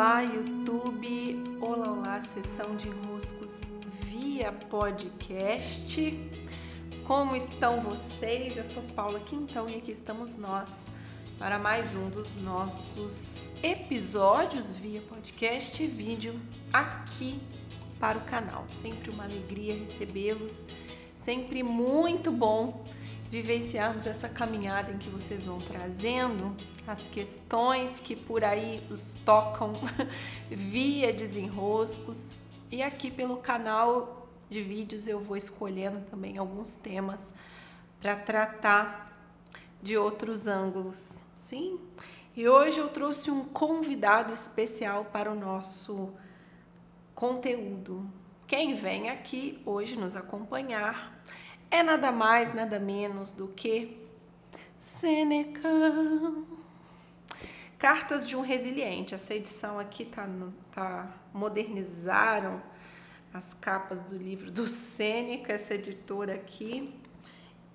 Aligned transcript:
olá, 0.00 0.22
YouTube! 0.22 1.42
Olá, 1.60 1.92
olá, 1.92 2.20
sessão 2.22 2.74
de 2.74 2.88
enroscos 2.88 3.60
via 4.06 4.50
podcast. 4.50 6.18
Como 7.04 7.36
estão 7.36 7.82
vocês? 7.82 8.56
Eu 8.56 8.64
sou 8.64 8.82
Paula 8.94 9.20
Quintão 9.20 9.68
e 9.68 9.74
aqui 9.74 9.92
estamos 9.92 10.36
nós 10.36 10.86
para 11.38 11.58
mais 11.58 11.94
um 11.94 12.08
dos 12.08 12.34
nossos 12.36 13.46
episódios 13.62 14.72
via 14.72 15.02
podcast 15.02 15.82
e 15.82 15.86
vídeo 15.86 16.40
aqui 16.72 17.38
para 17.98 18.16
o 18.16 18.22
canal. 18.22 18.64
Sempre 18.68 19.10
uma 19.10 19.24
alegria 19.24 19.76
recebê-los, 19.76 20.64
sempre 21.14 21.62
muito 21.62 22.32
bom 22.32 22.86
vivenciarmos 23.30 24.06
essa 24.06 24.28
caminhada 24.28 24.90
em 24.90 24.98
que 24.98 25.08
vocês 25.08 25.44
vão 25.44 25.58
trazendo 25.58 26.54
as 26.86 27.06
questões 27.06 28.00
que 28.00 28.16
por 28.16 28.42
aí 28.42 28.84
os 28.90 29.14
tocam 29.24 29.72
via 30.50 31.12
desenroscos. 31.12 32.36
E 32.70 32.82
aqui 32.82 33.10
pelo 33.10 33.36
canal 33.36 34.28
de 34.48 34.60
vídeos 34.62 35.06
eu 35.06 35.20
vou 35.20 35.36
escolhendo 35.36 36.00
também 36.10 36.38
alguns 36.38 36.74
temas 36.74 37.32
para 38.00 38.16
tratar 38.16 39.16
de 39.80 39.96
outros 39.96 40.48
ângulos. 40.48 41.22
Sim? 41.36 41.78
E 42.36 42.48
hoje 42.48 42.80
eu 42.80 42.88
trouxe 42.88 43.30
um 43.30 43.44
convidado 43.44 44.32
especial 44.32 45.04
para 45.04 45.30
o 45.30 45.34
nosso 45.36 46.12
conteúdo. 47.14 48.10
Quem 48.46 48.74
vem 48.74 49.08
aqui 49.08 49.60
hoje 49.64 49.94
nos 49.94 50.16
acompanhar 50.16 51.20
é 51.70 51.82
nada 51.82 52.10
mais, 52.10 52.52
nada 52.52 52.78
menos 52.80 53.30
do 53.30 53.48
que 53.48 53.96
Sêneca. 54.78 55.68
Cartas 57.78 58.26
de 58.26 58.36
um 58.36 58.40
Resiliente. 58.40 59.14
Essa 59.14 59.34
edição 59.34 59.78
aqui 59.78 60.04
tá, 60.04 60.28
tá 60.72 61.08
modernizaram 61.32 62.60
as 63.32 63.54
capas 63.54 64.00
do 64.00 64.16
livro 64.16 64.50
do 64.50 64.66
Sêneca, 64.66 65.52
essa 65.52 65.74
editora 65.74 66.34
aqui, 66.34 66.92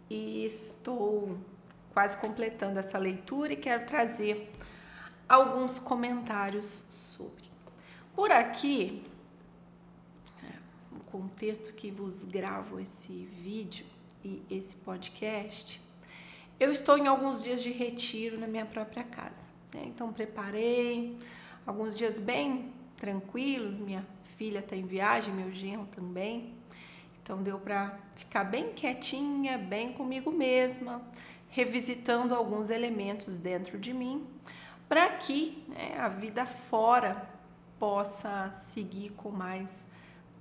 e 0.09 0.45
estou 0.45 1.37
quase 1.93 2.17
completando 2.17 2.77
essa 2.77 2.97
leitura 2.97 3.53
e 3.53 3.55
quero 3.55 3.85
trazer 3.85 4.51
alguns 5.27 5.79
comentários 5.79 6.85
sobre. 6.89 7.45
Por 8.13 8.31
aqui, 8.31 9.03
contexto 11.15 11.71
que 11.71 11.89
vos 11.89 12.25
gravo 12.25 12.77
esse 12.77 13.25
vídeo 13.41 13.85
e 14.21 14.41
esse 14.51 14.75
podcast, 14.75 15.81
eu 16.59 16.73
estou 16.73 16.97
em 16.97 17.07
alguns 17.07 17.41
dias 17.41 17.63
de 17.63 17.71
retiro 17.71 18.37
na 18.37 18.45
minha 18.45 18.65
própria 18.65 19.01
casa. 19.01 19.47
Né? 19.73 19.83
Então 19.85 20.11
preparei 20.11 21.17
alguns 21.65 21.97
dias 21.97 22.19
bem 22.19 22.73
tranquilos. 22.97 23.79
Minha 23.79 24.05
filha 24.35 24.59
está 24.59 24.75
em 24.75 24.85
viagem, 24.85 25.33
meu 25.33 25.53
genro 25.53 25.87
também. 25.95 26.53
Então 27.23 27.41
deu 27.41 27.57
para 27.59 27.97
ficar 28.17 28.43
bem 28.43 28.73
quietinha, 28.73 29.57
bem 29.57 29.93
comigo 29.93 30.29
mesma, 30.29 31.01
revisitando 31.47 32.35
alguns 32.35 32.69
elementos 32.69 33.37
dentro 33.37 33.79
de 33.79 33.93
mim, 33.93 34.27
para 34.89 35.09
que 35.11 35.63
né, 35.69 35.95
a 35.97 36.09
vida 36.09 36.45
fora 36.45 37.29
possa 37.79 38.51
seguir 38.51 39.11
com 39.11 39.31
mais 39.31 39.85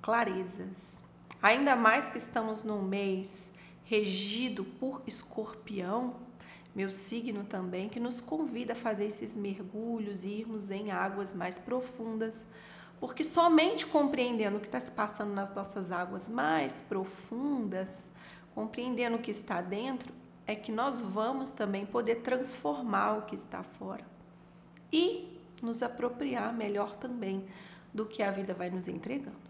clarezas. 0.05 1.03
Ainda 1.43 1.75
mais 1.75 2.11
que 2.11 2.19
estamos 2.19 2.63
num 2.63 2.83
mês 2.83 3.51
regido 3.85 4.63
por 4.63 5.01
escorpião, 5.07 6.17
meu 6.75 6.91
signo 6.91 7.43
também, 7.43 7.89
que 7.89 7.99
nos 7.99 8.21
convida 8.21 8.75
a 8.75 8.77
fazer 8.77 9.07
esses 9.07 9.35
mergulhos 9.35 10.23
e 10.23 10.29
irmos 10.29 10.71
em 10.71 10.91
águas 10.91 11.33
mais 11.33 11.59
profundas, 11.59 12.47
porque 13.01 13.25
somente 13.25 13.87
compreendendo 13.87 14.59
o 14.59 14.61
que 14.61 14.67
está 14.67 14.79
se 14.79 14.91
passando 14.91 15.33
nas 15.33 15.55
nossas 15.55 15.91
águas 15.91 16.29
mais 16.29 16.83
profundas, 16.83 18.11
compreendendo 18.55 19.17
o 19.17 19.21
que 19.21 19.31
está 19.31 19.63
dentro, 19.63 20.13
é 20.47 20.55
que 20.55 20.71
nós 20.71 21.01
vamos 21.01 21.51
também 21.51 21.87
poder 21.87 22.17
transformar 22.17 23.21
o 23.21 23.23
que 23.23 23.35
está 23.35 23.63
fora 23.63 24.05
e 24.93 25.41
nos 25.63 25.83
apropriar 25.83 26.53
melhor 26.53 26.95
também 26.97 27.47
do 27.95 28.05
que 28.05 28.23
a 28.23 28.31
vida 28.31 28.53
vai 28.53 28.69
nos 28.69 28.87
entregando. 28.87 29.44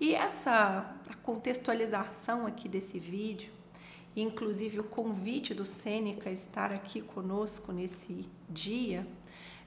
E 0.00 0.14
essa 0.14 0.96
contextualização 1.22 2.46
aqui 2.46 2.70
desse 2.70 2.98
vídeo, 2.98 3.52
inclusive 4.16 4.80
o 4.80 4.84
convite 4.84 5.52
do 5.52 5.66
Sêneca 5.66 6.30
estar 6.30 6.72
aqui 6.72 7.02
conosco 7.02 7.70
nesse 7.70 8.26
dia, 8.48 9.06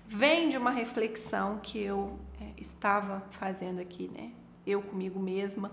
vem 0.07 0.49
de 0.49 0.57
uma 0.57 0.71
reflexão 0.71 1.59
que 1.59 1.77
eu 1.77 2.17
é, 2.41 2.51
estava 2.57 3.23
fazendo 3.29 3.79
aqui, 3.79 4.07
né? 4.07 4.31
Eu 4.65 4.81
comigo 4.81 5.19
mesma, 5.19 5.71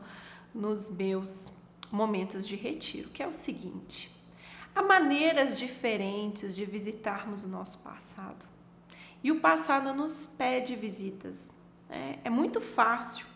nos 0.54 0.90
meus 0.90 1.56
momentos 1.90 2.46
de 2.46 2.54
retiro, 2.54 3.08
que 3.08 3.22
é 3.22 3.26
o 3.26 3.32
seguinte: 3.32 4.14
há 4.74 4.82
maneiras 4.82 5.58
diferentes 5.58 6.54
de 6.54 6.66
visitarmos 6.66 7.44
o 7.44 7.48
nosso 7.48 7.78
passado. 7.78 8.46
E 9.24 9.32
o 9.32 9.40
passado 9.40 9.94
nos 9.94 10.26
pede 10.26 10.76
visitas. 10.76 11.50
Né? 11.88 12.18
É 12.24 12.28
muito 12.28 12.60
fácil 12.60 13.29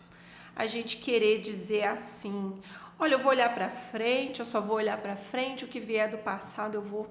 a 0.55 0.65
gente 0.65 0.97
querer 0.97 1.41
dizer 1.41 1.83
assim: 1.83 2.61
olha, 2.97 3.15
eu 3.15 3.19
vou 3.19 3.31
olhar 3.31 3.53
para 3.53 3.69
frente, 3.69 4.39
eu 4.39 4.45
só 4.45 4.61
vou 4.61 4.77
olhar 4.77 4.97
para 4.97 5.15
frente, 5.15 5.65
o 5.65 5.67
que 5.67 5.79
vier 5.79 6.09
do 6.09 6.17
passado 6.17 6.75
eu 6.75 6.81
vou 6.81 7.09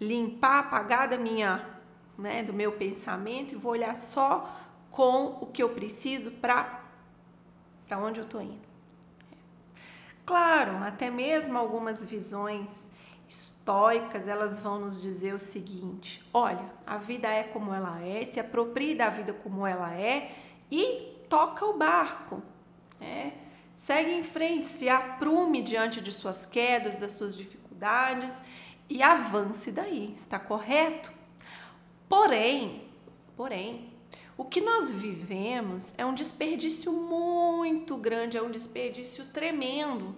limpar, 0.00 0.60
apagar 0.60 1.08
da 1.08 1.18
minha, 1.18 1.68
né, 2.16 2.42
do 2.42 2.52
meu 2.52 2.72
pensamento 2.72 3.52
e 3.52 3.56
vou 3.56 3.72
olhar 3.72 3.94
só 3.94 4.56
com 4.90 5.38
o 5.40 5.46
que 5.46 5.62
eu 5.62 5.70
preciso 5.70 6.30
para 6.30 6.84
para 7.86 7.98
onde 7.98 8.20
eu 8.20 8.24
estou 8.24 8.42
indo. 8.42 8.68
Claro, 10.26 10.76
até 10.84 11.08
mesmo 11.08 11.56
algumas 11.56 12.04
visões 12.04 12.90
estoicas, 13.26 14.28
elas 14.28 14.58
vão 14.58 14.78
nos 14.78 15.00
dizer 15.00 15.32
o 15.32 15.38
seguinte: 15.38 16.22
olha, 16.32 16.64
a 16.86 16.98
vida 16.98 17.28
é 17.28 17.44
como 17.44 17.72
ela 17.72 18.00
é, 18.02 18.24
se 18.24 18.38
aproprie 18.38 18.94
da 18.94 19.08
vida 19.08 19.32
como 19.32 19.66
ela 19.66 19.94
é 19.94 20.34
e 20.70 21.16
toca 21.28 21.64
o 21.64 21.78
barco. 21.78 22.42
É, 23.00 23.32
segue 23.76 24.12
em 24.12 24.22
frente, 24.22 24.68
se 24.68 24.88
aprume 24.88 25.62
diante 25.62 26.00
de 26.00 26.12
suas 26.12 26.44
quedas, 26.44 26.98
das 26.98 27.12
suas 27.12 27.36
dificuldades 27.36 28.42
e 28.88 29.02
avance 29.02 29.70
daí. 29.70 30.12
Está 30.16 30.38
correto? 30.38 31.12
Porém, 32.08 32.84
porém, 33.36 33.92
o 34.36 34.44
que 34.44 34.60
nós 34.60 34.90
vivemos 34.90 35.92
é 35.98 36.06
um 36.06 36.14
desperdício 36.14 36.92
muito 36.92 37.96
grande, 37.96 38.36
é 38.36 38.42
um 38.42 38.50
desperdício 38.50 39.26
tremendo. 39.26 40.16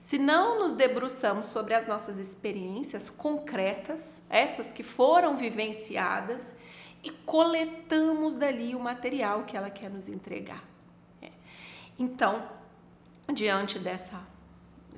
Se 0.00 0.18
não 0.18 0.58
nos 0.58 0.72
debruçamos 0.72 1.46
sobre 1.46 1.74
as 1.74 1.86
nossas 1.86 2.18
experiências 2.18 3.10
concretas, 3.10 4.20
essas 4.28 4.72
que 4.72 4.82
foram 4.82 5.36
vivenciadas, 5.36 6.56
e 7.02 7.10
coletamos 7.10 8.34
dali 8.34 8.74
o 8.74 8.80
material 8.80 9.44
que 9.44 9.56
ela 9.56 9.70
quer 9.70 9.88
nos 9.88 10.08
entregar. 10.08 10.64
Então, 12.00 12.42
diante 13.30 13.78
dessa 13.78 14.26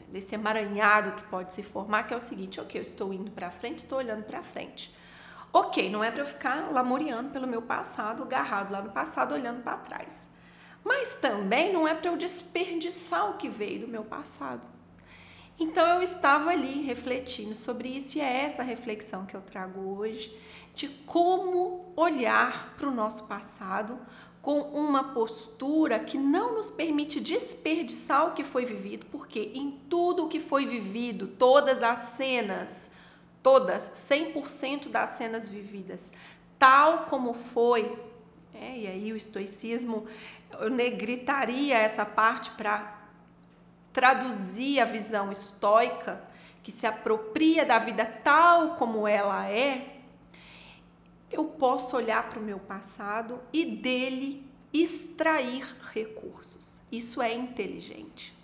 desse 0.08 0.34
emaranhado 0.34 1.12
que 1.12 1.22
pode 1.24 1.52
se 1.52 1.62
formar, 1.62 2.04
que 2.04 2.12
é 2.12 2.16
o 2.16 2.20
seguinte, 2.20 2.60
ok, 2.60 2.78
eu 2.78 2.82
estou 2.82 3.12
indo 3.12 3.30
para 3.30 3.50
frente, 3.50 3.78
estou 3.78 3.98
olhando 3.98 4.22
para 4.22 4.42
frente. 4.42 4.94
Ok, 5.52 5.90
não 5.90 6.04
é 6.04 6.10
para 6.10 6.20
eu 6.20 6.26
ficar 6.26 6.70
lamuriando 6.70 7.30
pelo 7.30 7.46
meu 7.46 7.62
passado, 7.62 8.22
agarrado 8.22 8.70
lá 8.70 8.82
no 8.82 8.90
passado, 8.90 9.32
olhando 9.32 9.62
para 9.62 9.78
trás. 9.78 10.28
Mas 10.84 11.14
também 11.14 11.72
não 11.72 11.88
é 11.88 11.94
para 11.94 12.10
eu 12.10 12.16
desperdiçar 12.16 13.30
o 13.30 13.38
que 13.38 13.48
veio 13.48 13.80
do 13.80 13.88
meu 13.88 14.04
passado. 14.04 14.66
Então 15.58 15.86
eu 15.86 16.02
estava 16.02 16.50
ali 16.50 16.82
refletindo 16.82 17.54
sobre 17.54 17.88
isso 17.88 18.18
e 18.18 18.20
é 18.20 18.42
essa 18.44 18.62
reflexão 18.62 19.26
que 19.26 19.36
eu 19.36 19.40
trago 19.40 19.98
hoje 19.98 20.36
de 20.74 20.88
como 20.88 21.92
olhar 21.94 22.74
para 22.76 22.88
o 22.88 22.94
nosso 22.94 23.24
passado 23.24 23.98
com 24.40 24.60
uma 24.60 25.12
postura 25.12 26.00
que 26.00 26.18
não 26.18 26.54
nos 26.54 26.68
permite 26.68 27.20
desperdiçar 27.20 28.26
o 28.26 28.32
que 28.32 28.42
foi 28.42 28.64
vivido, 28.64 29.06
porque 29.06 29.52
em 29.54 29.80
tudo 29.88 30.24
o 30.24 30.28
que 30.28 30.40
foi 30.40 30.66
vivido, 30.66 31.28
todas 31.28 31.80
as 31.80 32.00
cenas, 32.00 32.90
todas, 33.40 33.90
100% 33.90 34.88
das 34.88 35.10
cenas 35.10 35.48
vividas, 35.48 36.12
tal 36.58 37.04
como 37.04 37.34
foi, 37.34 37.96
é, 38.52 38.78
e 38.78 38.86
aí 38.88 39.12
o 39.12 39.16
estoicismo, 39.16 40.06
eu 40.58 40.68
negritaria 40.68 41.78
essa 41.78 42.04
parte 42.04 42.50
para 42.50 43.01
traduzir 43.92 44.80
a 44.80 44.84
visão 44.84 45.30
estoica, 45.30 46.22
que 46.62 46.70
se 46.70 46.86
apropria 46.86 47.64
da 47.66 47.78
vida 47.78 48.04
tal 48.04 48.76
como 48.76 49.06
ela 49.06 49.48
é, 49.48 49.96
eu 51.30 51.44
posso 51.44 51.96
olhar 51.96 52.28
para 52.28 52.38
o 52.38 52.42
meu 52.42 52.58
passado 52.58 53.40
e 53.52 53.64
dele 53.64 54.46
extrair 54.72 55.66
recursos. 55.92 56.82
Isso 56.90 57.22
é 57.22 57.32
inteligente. 57.32 58.36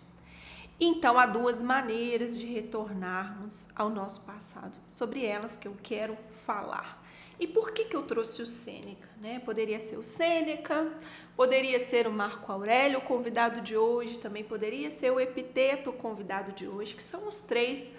Então, 0.81 1.19
há 1.19 1.27
duas 1.27 1.61
maneiras 1.61 2.39
de 2.39 2.47
retornarmos 2.47 3.69
ao 3.75 3.91
nosso 3.91 4.21
passado, 4.21 4.79
sobre 4.87 5.25
elas 5.25 5.57
que 5.57 5.67
eu 5.67 5.77
quero 5.83 6.17
falar. 6.31 6.98
E 7.41 7.47
por 7.47 7.71
que, 7.71 7.85
que 7.85 7.95
eu 7.95 8.03
trouxe 8.03 8.43
o 8.43 8.47
Sêneca? 8.47 9.09
Né? 9.21 9.39
Poderia 9.39 9.79
ser 9.79 9.97
o 9.97 10.05
Sêneca, 10.05 10.93
poderia 11.37 11.79
ser 11.79 12.07
o 12.07 12.13
Marco 12.13 12.51
Aurélio, 12.51 12.99
o 12.99 13.03
convidado 13.03 13.61
de 13.61 13.77
hoje, 13.77 14.19
também 14.19 14.43
poderia 14.43 14.91
ser 14.91 15.13
o 15.13 15.21
Epiteto, 15.21 15.91
o 15.91 15.93
convidado 15.93 16.53
de 16.53 16.67
hoje, 16.67 16.97
que 16.97 17.03
são 17.03 17.29
os 17.29 17.41
três 17.41 17.93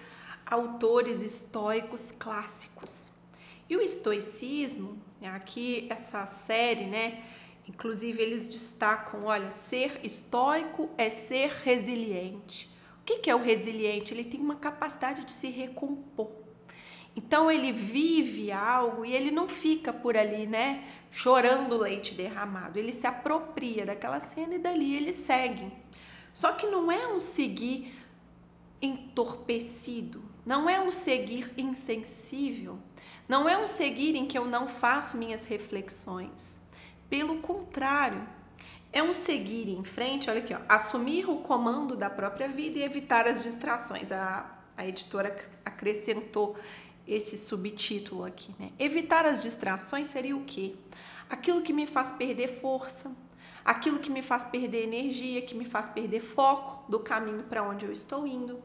autores 0.46 1.22
estoicos 1.22 2.12
clássicos. 2.12 3.12
E 3.70 3.78
o 3.78 3.82
estoicismo, 3.82 5.02
aqui 5.22 5.88
essa 5.90 6.26
série, 6.26 6.86
né? 6.86 7.24
Inclusive 7.68 8.22
eles 8.22 8.50
destacam, 8.50 9.26
olha, 9.26 9.52
ser 9.52 10.00
estoico 10.04 10.90
é 10.98 11.10
ser 11.10 11.52
resiliente. 11.64 12.68
O 13.02 13.04
que, 13.06 13.20
que 13.20 13.30
é 13.30 13.36
o 13.36 13.42
resiliente? 13.42 14.14
Ele 14.14 14.24
tem 14.24 14.40
uma 14.40 14.56
capacidade 14.56 15.24
de 15.24 15.32
se 15.32 15.50
recompor. 15.50 16.32
Então 17.16 17.52
ele 17.52 17.72
vive 17.72 18.52
algo 18.52 19.06
e 19.06 19.14
ele 19.14 19.32
não 19.32 19.48
fica 19.48 19.92
por 19.92 20.16
ali, 20.16 20.46
né, 20.46 20.84
chorando 21.12 21.78
leite 21.78 22.14
derramado. 22.14 22.80
Ele 22.80 22.92
se 22.92 23.08
apropria 23.08 23.86
daquela 23.86 24.20
cena 24.20 24.56
e 24.56 24.60
dali 24.60 24.96
ele 24.96 25.12
segue. 25.12 25.72
Só 26.34 26.54
que 26.54 26.68
não 26.68 26.92
é 26.92 27.08
um 27.08 27.20
seguir 27.20 27.94
entorpecido, 28.82 30.24
não 30.46 30.70
é 30.70 30.80
um 30.80 30.92
seguir 30.92 31.52
insensível, 31.58 32.80
não 33.28 33.50
é 33.50 33.58
um 33.58 33.68
seguir 33.68 34.16
em 34.16 34.26
que 34.26 34.38
eu 34.38 34.46
não 34.46 34.68
faço 34.68 35.18
minhas 35.18 35.44
reflexões. 35.44 36.62
Pelo 37.10 37.40
contrário, 37.40 38.26
é 38.92 39.04
um 39.04 39.14
seguir 39.14 39.70
em 39.70 39.84
frente, 39.84 40.30
olha 40.30 40.40
aqui, 40.40 40.54
ó, 40.54 40.60
assumir 40.68 41.30
o 41.30 41.38
comando 41.38 41.96
da 41.96 42.10
própria 42.10 42.48
vida 42.48 42.80
e 42.80 42.84
evitar 42.84 43.28
as 43.28 43.44
distrações. 43.44 44.12
A, 44.12 44.58
a 44.78 44.88
editora 44.88 45.36
acrescentou 45.66 46.56
esse 47.10 47.38
subtítulo 47.38 48.24
aqui, 48.24 48.54
né? 48.60 48.72
Evitar 48.78 49.26
as 49.26 49.42
distrações 49.42 50.08
seria 50.08 50.38
o 50.38 50.46
quê? 50.46 50.76
Aquilo 51.30 51.62
que 51.62 51.74
me 51.74 51.88
faz 51.88 52.12
perder 52.12 52.60
força, 52.62 53.12
aquilo 53.66 54.00
que 54.00 54.10
me 54.10 54.22
faz 54.22 54.44
perder 54.44 54.84
energia, 54.84 55.42
que 55.42 55.56
me 55.56 55.66
faz 55.66 55.90
perder 55.90 56.22
foco 56.22 56.90
do 56.90 57.00
caminho 57.00 57.44
para 57.44 57.64
onde 57.64 57.86
eu 57.86 57.92
estou 57.92 58.28
indo. 58.28 58.62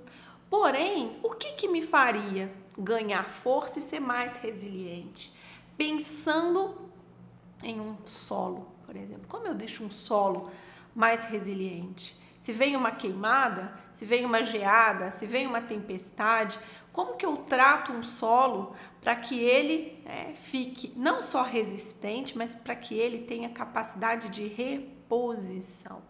Porém, 0.50 1.18
o 1.22 1.30
que, 1.30 1.52
que 1.52 1.68
me 1.68 1.82
faria 1.82 2.52
ganhar 2.78 3.28
força 3.28 3.78
e 3.78 3.82
ser 3.82 4.00
mais 4.00 4.36
resiliente? 4.36 5.32
Pensando 5.76 6.90
em 7.62 7.80
um 7.80 7.96
solo, 8.04 8.68
por 8.84 8.94
exemplo. 8.94 9.26
Como 9.26 9.46
eu 9.46 9.54
deixo 9.54 9.82
um 9.82 9.90
solo 9.90 10.50
mais 10.94 11.24
resiliente? 11.24 12.16
Se 12.38 12.52
vem 12.52 12.76
uma 12.76 12.90
queimada, 12.92 13.72
se 13.94 14.04
vem 14.04 14.26
uma 14.26 14.42
geada, 14.42 15.10
se 15.12 15.24
vem 15.24 15.46
uma 15.46 15.60
tempestade, 15.60 16.58
como 16.92 17.16
que 17.16 17.24
eu 17.24 17.38
trato 17.38 17.92
um 17.92 18.02
solo 18.02 18.74
para 19.00 19.16
que 19.16 19.38
ele 19.38 20.02
é, 20.04 20.34
fique 20.34 20.92
não 20.96 21.20
só 21.20 21.42
resistente, 21.42 22.36
mas 22.36 22.54
para 22.54 22.74
que 22.74 22.94
ele 22.94 23.20
tenha 23.20 23.48
capacidade 23.48 24.28
de 24.28 24.46
reposição? 24.46 26.02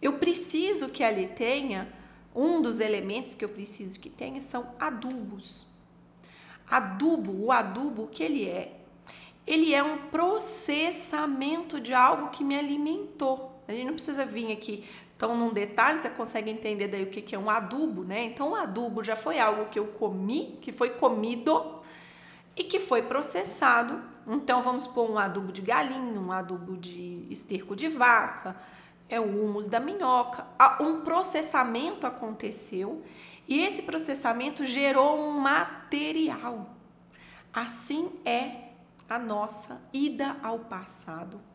Eu 0.00 0.14
preciso 0.14 0.90
que 0.90 1.02
ali 1.02 1.28
tenha 1.28 1.92
um 2.34 2.60
dos 2.60 2.78
elementos 2.78 3.34
que 3.34 3.44
eu 3.44 3.48
preciso 3.48 3.98
que 3.98 4.10
tenha 4.10 4.40
são 4.40 4.74
adubos. 4.78 5.66
Adubo, 6.68 7.46
o 7.46 7.52
adubo, 7.52 8.04
o 8.04 8.08
que 8.08 8.22
ele 8.22 8.48
é? 8.48 8.80
Ele 9.46 9.74
é 9.74 9.82
um 9.82 9.98
processamento 10.08 11.80
de 11.80 11.92
algo 11.94 12.28
que 12.30 12.42
me 12.42 12.58
alimentou. 12.58 13.62
A 13.68 13.72
gente 13.72 13.86
não 13.86 13.94
precisa 13.94 14.26
vir 14.26 14.52
aqui 14.52 14.84
então, 15.16 15.36
num 15.36 15.52
detalhe, 15.52 16.00
você 16.00 16.10
consegue 16.10 16.50
entender 16.50 16.88
daí 16.88 17.04
o 17.04 17.10
que, 17.10 17.22
que 17.22 17.34
é 17.34 17.38
um 17.38 17.48
adubo, 17.48 18.02
né? 18.02 18.24
Então, 18.24 18.50
o 18.50 18.54
adubo 18.56 19.02
já 19.04 19.14
foi 19.14 19.38
algo 19.38 19.66
que 19.66 19.78
eu 19.78 19.86
comi, 19.86 20.52
que 20.60 20.72
foi 20.72 20.90
comido 20.90 21.80
e 22.56 22.64
que 22.64 22.80
foi 22.80 23.02
processado. 23.02 24.02
Então, 24.26 24.60
vamos 24.62 24.86
pôr 24.88 25.08
um 25.08 25.18
adubo 25.18 25.52
de 25.52 25.62
galinha, 25.62 26.20
um 26.20 26.32
adubo 26.32 26.76
de 26.76 27.26
esterco 27.30 27.76
de 27.76 27.88
vaca, 27.88 28.56
é 29.08 29.20
o 29.20 29.24
humus 29.24 29.68
da 29.68 29.78
minhoca. 29.78 30.46
Um 30.80 31.02
processamento 31.02 32.06
aconteceu 32.06 33.04
e 33.46 33.60
esse 33.60 33.82
processamento 33.82 34.64
gerou 34.64 35.20
um 35.20 35.38
material. 35.38 36.70
Assim 37.52 38.10
é 38.24 38.70
a 39.08 39.18
nossa 39.18 39.80
ida 39.92 40.36
ao 40.42 40.58
passado 40.58 41.53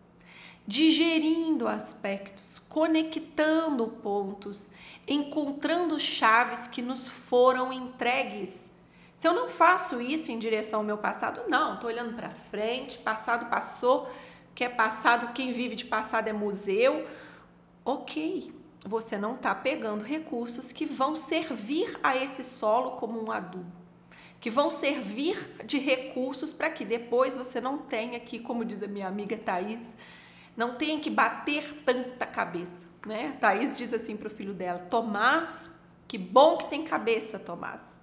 digerindo 0.65 1.67
aspectos, 1.67 2.59
conectando 2.59 3.87
pontos, 3.87 4.71
encontrando 5.07 5.99
chaves 5.99 6.67
que 6.67 6.81
nos 6.81 7.07
foram 7.07 7.73
entregues. 7.73 8.69
Se 9.17 9.27
eu 9.27 9.33
não 9.33 9.49
faço 9.49 10.01
isso 10.01 10.31
em 10.31 10.39
direção 10.39 10.79
ao 10.79 10.85
meu 10.85 10.97
passado, 10.97 11.41
não, 11.49 11.73
estou 11.73 11.89
olhando 11.89 12.15
para 12.15 12.29
frente, 12.29 12.97
passado 12.99 13.49
passou, 13.49 14.09
que 14.55 14.63
é 14.63 14.69
passado, 14.69 15.33
quem 15.33 15.51
vive 15.51 15.75
de 15.75 15.85
passado 15.85 16.27
é 16.27 16.33
museu. 16.33 17.05
Ok, 17.83 18.53
você 18.85 19.17
não 19.17 19.35
está 19.35 19.53
pegando 19.53 20.03
recursos 20.03 20.71
que 20.71 20.85
vão 20.85 21.15
servir 21.15 21.99
a 22.01 22.15
esse 22.15 22.43
solo 22.43 22.91
como 22.91 23.21
um 23.21 23.31
adubo, 23.31 23.71
que 24.39 24.49
vão 24.49 24.69
servir 24.69 25.37
de 25.65 25.77
recursos 25.77 26.53
para 26.53 26.69
que 26.69 26.85
depois 26.85 27.35
você 27.35 27.59
não 27.59 27.77
tenha 27.77 28.17
aqui, 28.17 28.39
como 28.39 28.63
diz 28.63 28.81
a 28.81 28.87
minha 28.87 29.07
amiga 29.07 29.37
Thaís, 29.37 29.97
não 30.59 30.75
tenha 30.75 30.99
que 30.99 31.09
bater 31.09 31.83
tanta 31.85 32.25
cabeça, 32.25 32.85
né? 33.05 33.31
Thaís 33.39 33.77
diz 33.77 33.93
assim 33.93 34.17
para 34.17 34.27
o 34.27 34.29
filho 34.29 34.53
dela: 34.53 34.79
Tomás, 34.89 35.73
que 36.05 36.17
bom 36.17 36.57
que 36.57 36.69
tem 36.69 36.83
cabeça, 36.83 37.39
Tomás. 37.39 37.97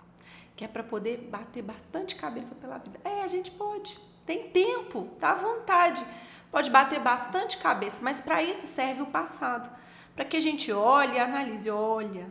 Que 0.56 0.64
é 0.64 0.68
para 0.68 0.82
poder 0.82 1.18
bater 1.30 1.62
bastante 1.62 2.16
cabeça 2.16 2.54
pela 2.54 2.78
vida. 2.78 2.98
É, 3.04 3.20
a 3.20 3.26
gente 3.26 3.50
pode, 3.50 4.00
tem 4.24 4.48
tempo, 4.48 5.06
tá 5.20 5.32
à 5.32 5.34
vontade. 5.34 6.02
Pode 6.50 6.70
bater 6.70 6.98
bastante 6.98 7.58
cabeça, 7.58 7.98
mas 8.00 8.22
para 8.22 8.42
isso 8.42 8.66
serve 8.66 9.02
o 9.02 9.06
passado. 9.06 9.68
Para 10.14 10.24
que 10.24 10.38
a 10.38 10.40
gente 10.40 10.72
olhe 10.72 11.20
analise: 11.20 11.68
olha, 11.68 12.26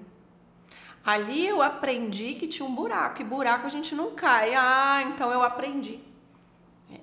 ali 1.06 1.46
eu 1.46 1.62
aprendi 1.62 2.34
que 2.34 2.48
tinha 2.48 2.68
um 2.68 2.74
buraco, 2.74 3.22
e 3.22 3.24
buraco 3.24 3.68
a 3.68 3.70
gente 3.70 3.94
não 3.94 4.16
cai. 4.16 4.56
Ah, 4.56 5.04
então 5.04 5.32
eu 5.32 5.44
aprendi. 5.44 6.00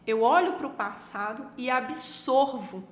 Eu 0.05 0.23
olho 0.23 0.55
para 0.55 0.67
o 0.67 0.71
passado 0.71 1.47
e 1.57 1.71
absorvo 1.71 2.83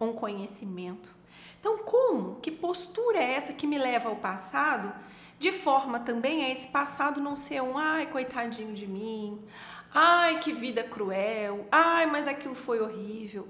um 0.00 0.12
conhecimento. 0.12 1.16
Então, 1.58 1.78
como? 1.78 2.36
Que 2.36 2.50
postura 2.50 3.18
é 3.18 3.32
essa 3.32 3.52
que 3.52 3.66
me 3.66 3.78
leva 3.78 4.08
ao 4.08 4.16
passado? 4.16 4.92
De 5.38 5.52
forma 5.52 6.00
também 6.00 6.44
a 6.44 6.50
esse 6.50 6.66
passado 6.66 7.20
não 7.20 7.36
ser 7.36 7.62
um 7.62 7.78
ai, 7.78 8.06
coitadinho 8.06 8.74
de 8.74 8.86
mim, 8.86 9.40
ai, 9.94 10.40
que 10.40 10.52
vida 10.52 10.82
cruel, 10.82 11.66
ai, 11.70 12.06
mas 12.06 12.26
aquilo 12.26 12.56
foi 12.56 12.80
horrível, 12.80 13.46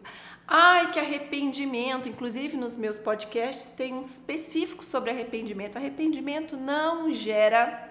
ai, 0.47 0.91
que 0.91 0.99
arrependimento. 0.99 2.09
Inclusive, 2.09 2.57
nos 2.57 2.77
meus 2.77 2.99
podcasts 2.99 3.71
tem 3.71 3.95
um 3.95 4.03
específico 4.03 4.85
sobre 4.85 5.11
arrependimento. 5.11 5.77
Arrependimento 5.77 6.57
não 6.57 7.11
gera 7.11 7.89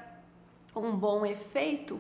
um 0.76 0.92
bom 0.96 1.26
efeito. 1.26 2.00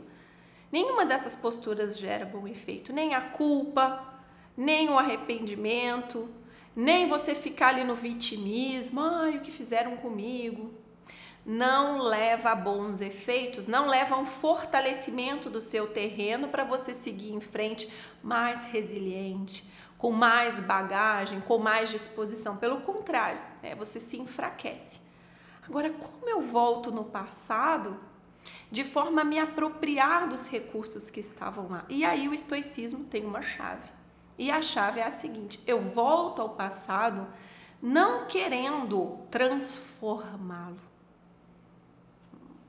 Nenhuma 0.71 1.05
dessas 1.05 1.35
posturas 1.35 1.97
gera 1.97 2.25
bom 2.25 2.47
efeito, 2.47 2.93
nem 2.93 3.15
a 3.15 3.21
culpa, 3.21 4.05
nem 4.55 4.89
o 4.89 4.97
arrependimento, 4.97 6.29
nem 6.77 7.09
você 7.09 7.33
ficar 7.33 7.69
ali 7.69 7.83
no 7.83 7.95
vitimismo, 7.95 9.01
ai, 9.01 9.37
o 9.37 9.41
que 9.41 9.49
fizeram 9.49 9.97
comigo. 9.97 10.71
Não 11.43 12.03
leva 12.03 12.51
a 12.51 12.55
bons 12.55 13.01
efeitos, 13.01 13.65
não 13.65 13.87
leva 13.87 14.13
a 14.13 14.19
um 14.19 14.27
fortalecimento 14.27 15.49
do 15.49 15.59
seu 15.59 15.87
terreno 15.87 16.49
para 16.49 16.63
você 16.63 16.93
seguir 16.93 17.33
em 17.33 17.41
frente 17.41 17.91
mais 18.21 18.65
resiliente, 18.65 19.67
com 19.97 20.11
mais 20.11 20.59
bagagem, 20.59 21.41
com 21.41 21.57
mais 21.57 21.89
disposição. 21.89 22.57
Pelo 22.57 22.81
contrário, 22.81 23.41
é, 23.63 23.73
você 23.73 23.99
se 23.99 24.17
enfraquece. 24.17 24.99
Agora, 25.67 25.89
como 25.89 26.29
eu 26.29 26.41
volto 26.41 26.91
no 26.91 27.05
passado, 27.05 27.99
de 28.69 28.83
forma 28.83 29.21
a 29.21 29.25
me 29.25 29.39
apropriar 29.39 30.29
dos 30.29 30.47
recursos 30.47 31.09
que 31.09 31.21
estavam 31.21 31.69
lá? 31.69 31.85
E 31.89 32.05
aí 32.05 32.27
o 32.27 32.35
estoicismo 32.35 33.05
tem 33.05 33.25
uma 33.25 33.41
chave. 33.41 33.97
E 34.37 34.51
a 34.51 34.61
chave 34.61 34.99
é 34.99 35.05
a 35.05 35.11
seguinte: 35.11 35.59
eu 35.65 35.81
volto 35.81 36.41
ao 36.41 36.49
passado 36.49 37.27
não 37.81 38.25
querendo 38.25 39.19
transformá-lo. 39.31 40.77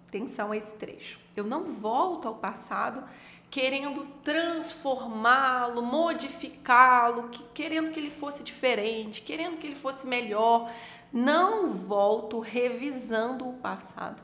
Atenção 0.06 0.52
a 0.52 0.56
esse 0.56 0.74
trecho. 0.76 1.20
Eu 1.36 1.44
não 1.44 1.64
volto 1.64 2.28
ao 2.28 2.34
passado 2.34 3.04
querendo 3.50 4.04
transformá-lo, 4.22 5.82
modificá-lo, 5.82 7.30
querendo 7.54 7.90
que 7.90 8.00
ele 8.00 8.10
fosse 8.10 8.42
diferente, 8.42 9.22
querendo 9.22 9.58
que 9.58 9.66
ele 9.66 9.74
fosse 9.74 10.06
melhor. 10.06 10.70
Não 11.12 11.70
volto 11.70 12.40
revisando 12.40 13.48
o 13.48 13.54
passado. 13.54 14.22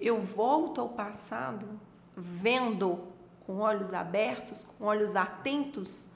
Eu 0.00 0.20
volto 0.20 0.80
ao 0.80 0.88
passado 0.88 1.80
vendo 2.16 3.08
com 3.46 3.58
olhos 3.58 3.92
abertos, 3.92 4.64
com 4.64 4.84
olhos 4.84 5.16
atentos 5.16 6.10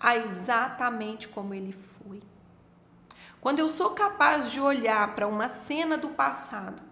a 0.00 0.16
exatamente 0.16 1.28
como 1.28 1.52
ele 1.52 1.72
foi. 1.72 2.22
Quando 3.40 3.58
eu 3.58 3.68
sou 3.68 3.90
capaz 3.90 4.50
de 4.50 4.60
olhar 4.60 5.14
para 5.14 5.28
uma 5.28 5.48
cena 5.48 5.96
do 5.96 6.08
passado, 6.08 6.82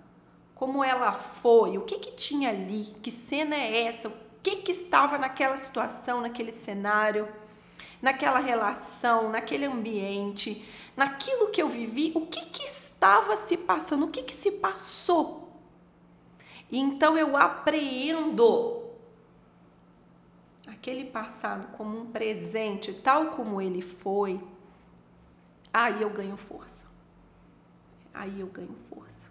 como 0.54 0.84
ela 0.84 1.12
foi, 1.12 1.78
o 1.78 1.82
que 1.82 1.98
que 1.98 2.12
tinha 2.12 2.50
ali, 2.50 2.94
que 3.02 3.10
cena 3.10 3.54
é 3.54 3.84
essa, 3.84 4.12
que, 4.42 4.56
que 4.56 4.72
estava 4.72 5.16
naquela 5.16 5.56
situação, 5.56 6.20
naquele 6.20 6.52
cenário, 6.52 7.28
naquela 8.00 8.38
relação, 8.38 9.30
naquele 9.30 9.66
ambiente, 9.66 10.66
naquilo 10.96 11.50
que 11.50 11.62
eu 11.62 11.68
vivi, 11.68 12.12
o 12.14 12.26
que, 12.26 12.46
que 12.46 12.64
estava 12.64 13.36
se 13.36 13.56
passando, 13.56 14.06
o 14.06 14.10
que, 14.10 14.22
que 14.22 14.34
se 14.34 14.52
passou. 14.52 15.52
E 16.70 16.78
então 16.78 17.16
eu 17.16 17.36
apreendo 17.36 18.77
aquele 20.68 21.04
passado 21.04 21.68
como 21.76 21.98
um 21.98 22.06
presente, 22.06 22.92
tal 22.92 23.30
como 23.30 23.60
ele 23.60 23.80
foi, 23.80 24.40
aí 25.72 26.02
eu 26.02 26.10
ganho 26.10 26.36
força. 26.36 26.86
Aí 28.12 28.40
eu 28.40 28.46
ganho 28.46 28.76
força. 28.90 29.30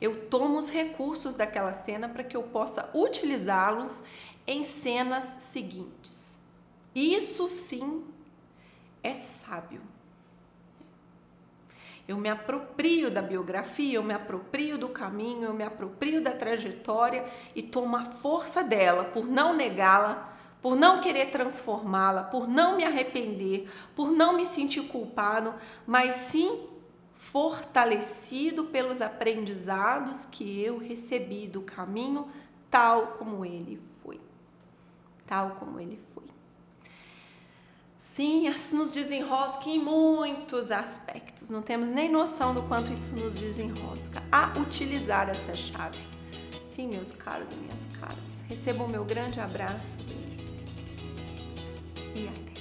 Eu 0.00 0.28
tomo 0.28 0.58
os 0.58 0.68
recursos 0.68 1.34
daquela 1.34 1.72
cena 1.72 2.08
para 2.08 2.24
que 2.24 2.36
eu 2.36 2.42
possa 2.42 2.90
utilizá-los 2.94 4.04
em 4.46 4.62
cenas 4.62 5.34
seguintes. 5.38 6.38
Isso 6.94 7.48
sim 7.48 8.04
é 9.02 9.14
sábio. 9.14 9.80
Eu 12.06 12.18
me 12.18 12.28
aproprio 12.28 13.10
da 13.10 13.22
biografia, 13.22 13.96
eu 13.96 14.02
me 14.02 14.12
aproprio 14.12 14.76
do 14.76 14.88
caminho, 14.88 15.44
eu 15.44 15.54
me 15.54 15.64
aproprio 15.64 16.22
da 16.22 16.32
trajetória 16.32 17.24
e 17.54 17.62
tomo 17.62 17.96
a 17.96 18.04
força 18.04 18.62
dela 18.62 19.04
por 19.04 19.26
não 19.26 19.54
negá-la, 19.54 20.36
por 20.60 20.76
não 20.76 21.00
querer 21.00 21.30
transformá-la, 21.30 22.24
por 22.24 22.46
não 22.46 22.76
me 22.76 22.84
arrepender, 22.84 23.70
por 23.96 24.10
não 24.10 24.36
me 24.36 24.44
sentir 24.44 24.82
culpado, 24.88 25.54
mas 25.86 26.14
sim 26.14 26.66
fortalecido 27.14 28.64
pelos 28.64 29.00
aprendizados 29.00 30.26
que 30.26 30.62
eu 30.62 30.76
recebi 30.78 31.46
do 31.46 31.62
caminho 31.62 32.28
tal 32.70 33.08
como 33.18 33.44
ele 33.44 33.80
foi. 34.02 34.20
Tal 35.26 35.52
como 35.52 35.80
ele 35.80 35.98
foi. 36.12 36.23
Sim, 38.14 38.48
nos 38.72 38.92
desenrosca 38.92 39.68
em 39.68 39.82
muitos 39.82 40.70
aspectos. 40.70 41.50
Não 41.50 41.60
temos 41.60 41.88
nem 41.88 42.08
noção 42.08 42.54
do 42.54 42.62
quanto 42.62 42.92
isso 42.92 43.12
nos 43.16 43.36
desenrosca. 43.36 44.22
A 44.30 44.56
utilizar 44.56 45.28
essa 45.28 45.52
chave. 45.56 45.98
Sim, 46.70 46.86
meus 46.86 47.10
caros 47.10 47.50
e 47.50 47.56
minhas 47.56 47.82
caras. 47.98 48.44
Recebam 48.48 48.86
o 48.86 48.90
meu 48.90 49.04
grande 49.04 49.40
abraço, 49.40 49.98
beijos. 50.04 50.66
E 52.14 52.28
até. 52.28 52.53